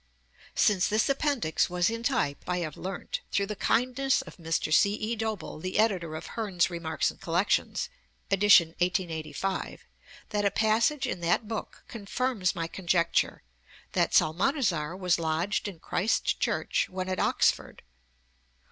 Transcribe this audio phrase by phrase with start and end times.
[0.55, 4.73] Since this Appendix was in type I have learnt, through the kindness of Mr.
[4.73, 5.15] C.E.
[5.15, 7.87] Doble, the editor of Hearne's Remarks and Collections,
[8.31, 8.41] ed.
[8.41, 9.85] 1885,
[10.29, 11.91] that a passage in that book (i.
[11.93, 13.43] 271), confirms my conjecture
[13.91, 17.83] that Psalmanazar was lodged in Christ Church when at Oxford.